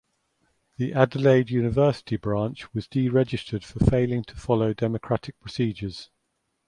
[0.77, 6.09] The Adelaide University branch was deregistered for failing to follow democratic procedures.